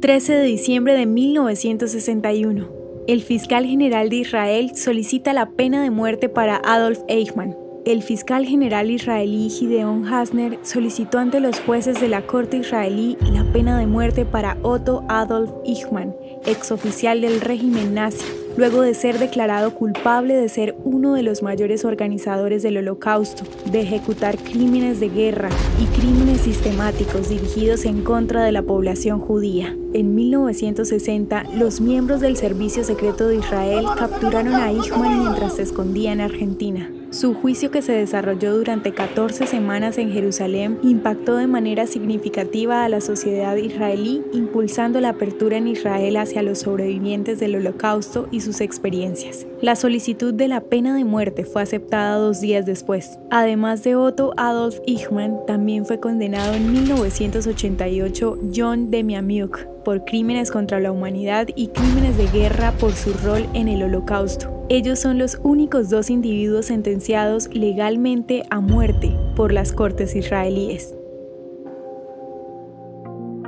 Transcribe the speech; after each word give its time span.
13 0.00 0.32
de 0.32 0.44
diciembre 0.44 0.94
de 0.94 1.04
1961. 1.04 2.70
El 3.06 3.20
fiscal 3.20 3.66
general 3.66 4.08
de 4.08 4.16
Israel 4.16 4.72
solicita 4.74 5.34
la 5.34 5.50
pena 5.50 5.82
de 5.82 5.90
muerte 5.90 6.30
para 6.30 6.56
Adolf 6.64 7.00
Eichmann. 7.06 7.54
El 7.84 8.02
fiscal 8.02 8.46
general 8.46 8.90
israelí 8.90 9.50
Gideon 9.50 10.06
Hasner 10.06 10.58
solicitó 10.62 11.18
ante 11.18 11.40
los 11.40 11.60
jueces 11.60 12.00
de 12.00 12.08
la 12.08 12.26
corte 12.26 12.56
israelí 12.56 13.18
la 13.30 13.44
pena 13.52 13.78
de 13.78 13.86
muerte 13.86 14.24
para 14.24 14.56
Otto 14.62 15.04
Adolf 15.08 15.50
Eichmann, 15.66 16.16
exoficial 16.46 17.20
del 17.20 17.42
régimen 17.42 17.92
nazi, 17.92 18.24
luego 18.56 18.82
de 18.82 18.94
ser 18.94 19.18
declarado 19.18 19.74
culpable 19.74 20.34
de 20.34 20.48
ser 20.48 20.74
uno 20.84 21.14
de 21.14 21.22
los 21.22 21.42
mayores 21.42 21.84
organizadores 21.84 22.62
del 22.62 22.78
holocausto, 22.78 23.44
de 23.70 23.80
ejecutar 23.80 24.36
crímenes 24.38 25.00
de 25.00 25.08
guerra 25.08 25.48
y 25.80 25.86
crímenes 25.98 26.42
sistemáticos 26.42 27.28
dirigidos 27.28 27.84
en 27.84 28.02
contra 28.02 28.44
de 28.44 28.52
la 28.52 28.62
población 28.62 29.20
judía. 29.20 29.76
En 29.92 30.14
1960, 30.14 31.44
los 31.56 31.80
miembros 31.80 32.20
del 32.20 32.36
Servicio 32.36 32.84
Secreto 32.84 33.26
de 33.26 33.36
Israel 33.36 33.86
capturaron 33.96 34.54
a 34.54 34.70
Eichmann 34.70 35.20
mientras 35.20 35.56
se 35.56 35.62
escondía 35.62 36.12
en 36.12 36.20
Argentina. 36.20 36.90
Su 37.10 37.34
juicio 37.34 37.72
que 37.72 37.82
se 37.82 37.90
desarrolló 37.90 38.56
durante 38.56 38.92
14 38.92 39.48
semanas 39.48 39.98
en 39.98 40.12
Jerusalén 40.12 40.78
impactó 40.84 41.34
de 41.36 41.48
manera 41.48 41.88
significativa 41.88 42.84
a 42.84 42.88
la 42.88 43.00
sociedad 43.00 43.56
israelí, 43.56 44.22
impulsando 44.32 45.00
la 45.00 45.08
apertura 45.08 45.56
en 45.56 45.66
Israel 45.66 46.16
hacia 46.18 46.44
los 46.44 46.60
sobrevivientes 46.60 47.40
del 47.40 47.56
holocausto 47.56 48.28
y 48.30 48.39
sus 48.40 48.60
experiencias. 48.60 49.46
La 49.60 49.76
solicitud 49.76 50.32
de 50.34 50.48
la 50.48 50.60
pena 50.60 50.94
de 50.94 51.04
muerte 51.04 51.44
fue 51.44 51.62
aceptada 51.62 52.16
dos 52.16 52.40
días 52.40 52.66
después. 52.66 53.18
Además 53.30 53.82
de 53.82 53.96
Otto 53.96 54.32
Adolf 54.36 54.78
Eichmann, 54.86 55.38
también 55.46 55.86
fue 55.86 56.00
condenado 56.00 56.54
en 56.54 56.72
1988 56.72 58.38
John 58.54 58.90
Demianiuk 58.90 59.66
por 59.84 60.04
crímenes 60.04 60.50
contra 60.50 60.80
la 60.80 60.92
humanidad 60.92 61.48
y 61.54 61.68
crímenes 61.68 62.16
de 62.16 62.26
guerra 62.28 62.72
por 62.72 62.92
su 62.92 63.12
rol 63.24 63.46
en 63.54 63.68
el 63.68 63.82
holocausto. 63.82 64.66
Ellos 64.68 65.00
son 65.00 65.18
los 65.18 65.40
únicos 65.42 65.90
dos 65.90 66.10
individuos 66.10 66.66
sentenciados 66.66 67.48
legalmente 67.52 68.44
a 68.50 68.60
muerte 68.60 69.16
por 69.34 69.52
las 69.52 69.72
cortes 69.72 70.14
israelíes. 70.14 70.94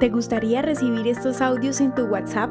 ¿Te 0.00 0.08
gustaría 0.08 0.62
recibir 0.62 1.06
estos 1.06 1.40
audios 1.40 1.80
en 1.80 1.94
tu 1.94 2.06
WhatsApp? 2.06 2.50